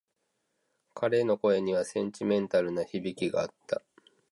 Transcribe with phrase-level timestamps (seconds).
[0.95, 3.83] 彼の声にはセンチメンタルな響きがあった。